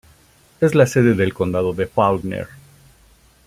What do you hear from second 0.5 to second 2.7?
Es la sede del Condado de Faulkner.